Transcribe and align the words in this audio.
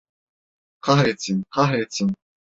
Kahretsin, 0.83 1.43
kahretsin! 1.53 2.09